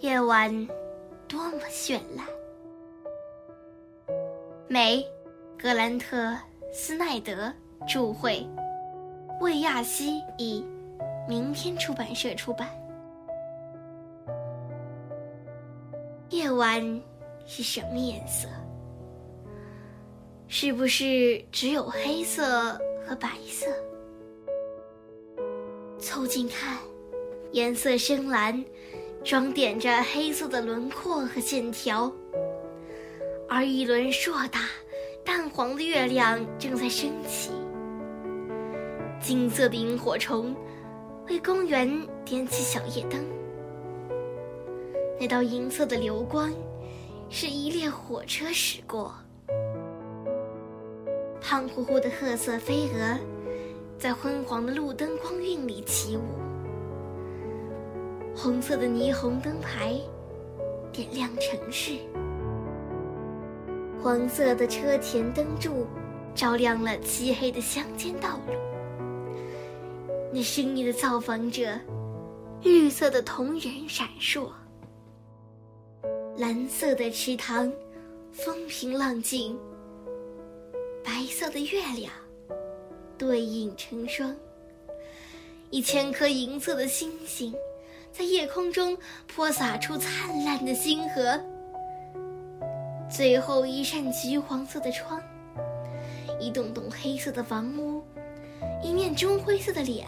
[0.00, 0.48] 夜晚
[1.26, 2.24] 多么绚烂。
[4.68, 5.04] 美，
[5.60, 6.16] 格兰特·
[6.72, 7.52] 斯奈德
[7.88, 8.46] 著会，
[9.40, 10.64] 魏亚西以，
[11.28, 12.68] 明天出版社出版。
[16.30, 16.80] 夜晚
[17.44, 18.46] 是什么颜色？
[20.46, 23.66] 是不是只有黑色和白色？
[25.98, 26.78] 凑近看，
[27.50, 28.64] 颜色深蓝，
[29.24, 32.10] 装点着黑色的轮廓和线条。
[33.48, 34.60] 而一轮硕大、
[35.24, 37.50] 淡黄的月亮正在升起。
[39.20, 40.54] 金色的萤火虫
[41.28, 41.90] 为公园
[42.24, 43.24] 点起小夜灯。
[45.18, 46.52] 那道银色的流光，
[47.28, 49.12] 是一列火车驶过。
[51.40, 53.18] 胖乎乎的褐色飞蛾，
[53.98, 56.22] 在昏黄的路灯光晕里起舞。
[58.40, 59.96] 红色的霓虹灯牌，
[60.92, 61.98] 点亮城市。
[64.00, 65.88] 黄色的车前灯柱，
[66.36, 68.52] 照亮了漆黑的乡间道路。
[70.32, 71.76] 那深夜的造访者，
[72.62, 74.48] 绿色的铜人闪烁。
[76.36, 77.72] 蓝色的池塘，
[78.30, 79.58] 风平浪静。
[81.02, 82.12] 白色的月亮，
[83.18, 84.32] 对影成双。
[85.70, 87.52] 一千颗银色的星星，
[88.18, 91.40] 在夜空中泼洒出灿烂的星河。
[93.08, 95.22] 最后一扇橘黄色的窗，
[96.40, 98.02] 一栋栋黑色的房屋，
[98.82, 100.04] 一面棕灰色的脸，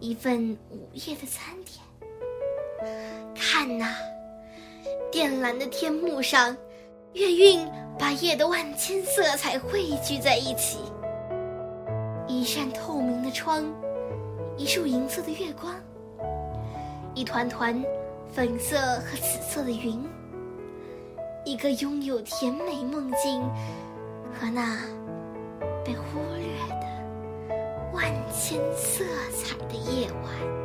[0.00, 1.82] 一份午夜的餐点。
[3.34, 3.94] 看呐，
[5.10, 6.54] 靛蓝的天幕上，
[7.14, 7.66] 月晕
[7.98, 10.80] 把夜的万千色彩汇聚在一起。
[12.28, 13.64] 一扇透明的窗，
[14.58, 15.74] 一束银色的月光，
[17.14, 17.82] 一团团
[18.32, 20.02] 粉色和紫色的云。
[21.44, 23.42] 一个拥有甜美梦境
[24.32, 24.80] 和那
[25.84, 26.46] 被忽略
[26.80, 30.64] 的万千色彩的夜晚。